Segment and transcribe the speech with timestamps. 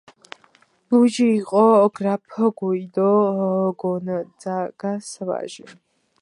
[0.87, 1.61] ლუიჯი იყო
[1.99, 2.21] გრაფ
[2.61, 3.07] გუიდო
[3.83, 5.65] გონძაგას ვაჟი.